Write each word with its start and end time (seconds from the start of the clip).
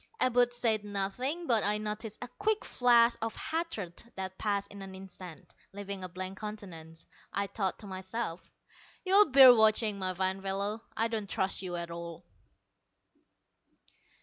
Abud 0.19 0.51
said 0.51 0.83
nothing, 0.83 1.45
but 1.45 1.63
I 1.63 1.77
noticed 1.77 2.17
a 2.23 2.27
quick 2.27 2.65
flash 2.65 3.13
of 3.21 3.35
hatred 3.35 4.03
that 4.15 4.39
passed 4.39 4.71
in 4.71 4.81
an 4.81 4.95
instant, 4.95 5.53
leaving 5.73 6.03
a 6.03 6.09
blank 6.09 6.39
countenance. 6.39 7.05
I 7.31 7.45
thought 7.45 7.77
to 7.77 7.85
myself, 7.85 8.49
"You'll 9.05 9.29
bear 9.29 9.53
watching, 9.53 9.99
my 9.99 10.15
fine 10.15 10.41
fellow. 10.41 10.81
I 10.97 11.07
don't 11.07 11.29
trust 11.29 11.61
you 11.61 11.75
at 11.75 11.91
all." 11.91 12.25